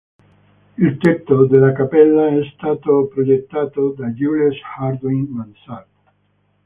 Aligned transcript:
Il 0.79 0.97
tetto 0.97 1.45
della 1.45 1.73
cappella 1.73 2.29
è 2.35 2.43
stato 2.55 3.05
progettato 3.05 3.89
da 3.91 4.07
Jules 4.07 4.57
Hardouin-Mansart. 4.79 5.89